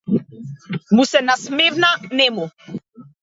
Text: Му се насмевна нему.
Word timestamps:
Му 0.99 1.03
се 1.09 1.21
насмевна 1.27 1.89
нему. 2.21 2.45